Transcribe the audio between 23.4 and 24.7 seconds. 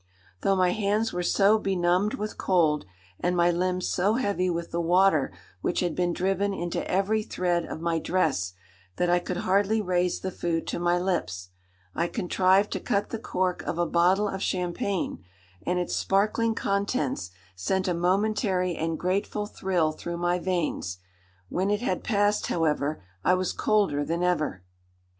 colder than ever.